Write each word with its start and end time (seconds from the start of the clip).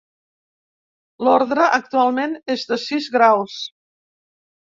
L'Ordre 1.27 1.67
actualment 1.77 2.33
és 2.53 2.63
de 2.71 2.79
sis 2.85 3.11
graus. 3.17 3.59